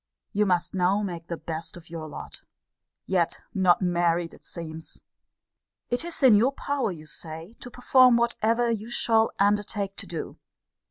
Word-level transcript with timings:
You 0.33 0.47
must 0.47 0.73
now 0.73 1.03
make 1.03 1.27
the 1.27 1.37
best 1.37 1.77
of 1.77 1.91
your 1.91 2.07
lot. 2.07 2.43
Yet 3.05 3.39
not 3.53 3.83
married, 3.83 4.33
it 4.33 4.43
seems! 4.43 5.03
It 5.91 6.03
is 6.03 6.23
in 6.23 6.33
your 6.33 6.53
power, 6.53 6.91
you 6.91 7.05
say, 7.05 7.53
to 7.59 7.69
perform 7.69 8.17
whatever 8.17 8.71
you 8.71 8.89
shall 8.89 9.29
undertake 9.39 9.95
to 9.97 10.07
do. 10.07 10.39